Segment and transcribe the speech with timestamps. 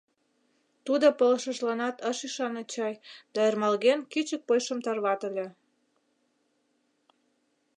[0.85, 2.93] Тудо пылышыжланат ыш ӱшане чай
[3.33, 5.47] да ӧрмалген кӱчык почшым тарватыле.